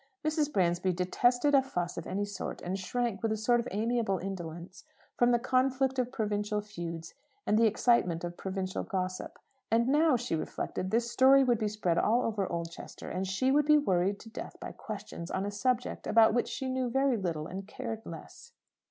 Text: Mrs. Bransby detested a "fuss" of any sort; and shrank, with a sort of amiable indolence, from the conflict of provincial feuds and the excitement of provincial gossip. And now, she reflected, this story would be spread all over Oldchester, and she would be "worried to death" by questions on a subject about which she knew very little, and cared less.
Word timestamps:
Mrs. 0.25 0.51
Bransby 0.51 0.93
detested 0.93 1.53
a 1.53 1.61
"fuss" 1.61 1.95
of 1.95 2.07
any 2.07 2.25
sort; 2.25 2.59
and 2.63 2.79
shrank, 2.79 3.21
with 3.21 3.31
a 3.31 3.37
sort 3.37 3.59
of 3.59 3.67
amiable 3.69 4.17
indolence, 4.17 4.83
from 5.15 5.29
the 5.29 5.37
conflict 5.37 5.99
of 5.99 6.11
provincial 6.11 6.59
feuds 6.59 7.13
and 7.45 7.55
the 7.55 7.67
excitement 7.67 8.23
of 8.23 8.35
provincial 8.35 8.81
gossip. 8.81 9.37
And 9.69 9.87
now, 9.87 10.15
she 10.17 10.35
reflected, 10.35 10.89
this 10.89 11.11
story 11.11 11.43
would 11.43 11.59
be 11.59 11.67
spread 11.67 11.99
all 11.99 12.23
over 12.23 12.51
Oldchester, 12.51 13.11
and 13.11 13.27
she 13.27 13.51
would 13.51 13.67
be 13.67 13.77
"worried 13.77 14.17
to 14.21 14.29
death" 14.29 14.59
by 14.59 14.71
questions 14.71 15.29
on 15.29 15.45
a 15.45 15.51
subject 15.51 16.07
about 16.07 16.33
which 16.33 16.47
she 16.47 16.67
knew 16.67 16.89
very 16.89 17.15
little, 17.15 17.45
and 17.45 17.67
cared 17.67 18.03
less. 18.03 18.53